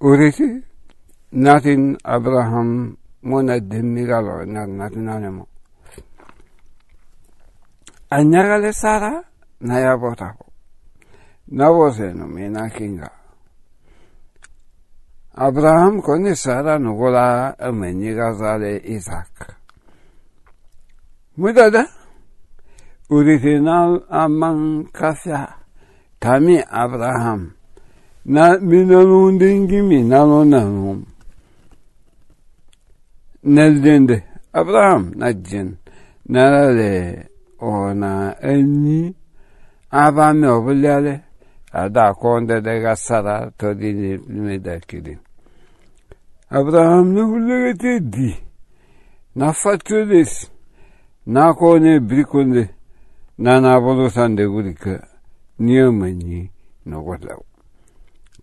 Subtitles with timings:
[0.00, 0.62] ureche
[1.32, 5.44] natin Abraham mona demiralo natin anemo.
[8.10, 9.22] Añagale Sara
[9.60, 10.46] naya botapo.
[11.48, 13.10] Na vose no mina kinga.
[15.34, 19.54] Abraham koni Sara nugola ameniga zale Isaac.
[21.36, 21.84] Mudada
[23.10, 25.58] original aman kasya
[26.18, 27.57] kami Abraham.
[28.28, 31.00] Na minanun dingi minanun nanum
[33.54, 34.16] neldende
[34.52, 35.68] abraham najjen
[36.32, 36.92] narale
[37.58, 39.14] ona enyi
[39.90, 41.14] abame obulyale.
[41.72, 45.18] Ada konde daga sara to dini limeda kidin
[46.50, 48.34] abraham ne hullegete di?
[49.36, 50.50] Na fatulis
[51.26, 52.70] na kone brikonde
[53.38, 55.06] na na bolo sande gurika
[55.58, 56.50] niyamanyi
[56.86, 57.04] no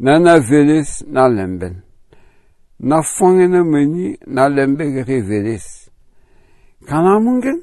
[0.00, 1.04] nana velis
[2.80, 5.90] na fangen o meni na lembeg reverez.
[6.86, 7.62] Kan amungen?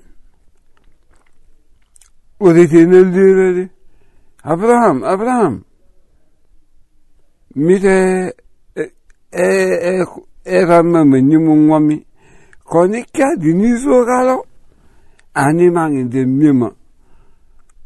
[2.40, 3.70] O dit el diredi.
[4.44, 5.64] Abraham, Abraham.
[7.56, 8.34] Mire
[8.76, 8.84] e
[9.32, 10.06] e
[10.44, 12.06] era mame ni mungwami.
[12.64, 14.46] Konika di izo galo.
[15.34, 16.72] Ani mangi de mima.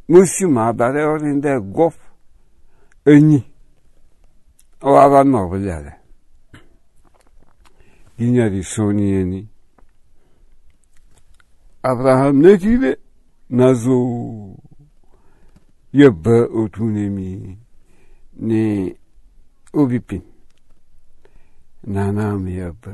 [0.08, 1.96] Musima bare de gof.
[3.06, 3.44] Öni.
[4.82, 5.99] O ava nobilere.
[8.20, 9.48] 稲荷ソニエに、
[11.82, 12.98] ابراهام نگیره
[13.50, 14.56] نزو
[15.94, 17.58] یا با اوتونمی
[18.36, 18.96] نه
[19.74, 20.24] او بیپین
[21.88, 22.94] نانام یا با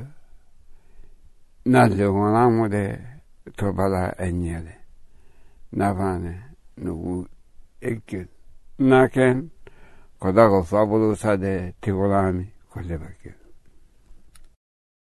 [1.66, 3.00] نلوانامو ده
[3.58, 4.78] تو بلا انیله
[5.74, 6.44] نوانه
[6.78, 7.26] نو
[7.82, 8.28] اکیل
[8.80, 9.52] نکن
[10.20, 13.45] خدا غصابلو ساده تیغلامی کلی بکیل